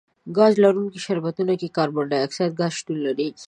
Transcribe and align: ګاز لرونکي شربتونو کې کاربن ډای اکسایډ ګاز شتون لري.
ګاز 0.37 0.53
لرونکي 0.63 0.99
شربتونو 1.05 1.53
کې 1.59 1.73
کاربن 1.77 2.03
ډای 2.09 2.21
اکسایډ 2.25 2.51
ګاز 2.59 2.71
شتون 2.79 2.97
لري. 3.05 3.27